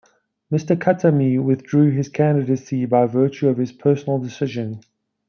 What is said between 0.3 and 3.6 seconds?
Mr. Khatami withdrew his candidacy by virtue of